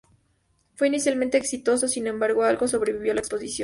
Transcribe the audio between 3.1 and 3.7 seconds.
a la exposición.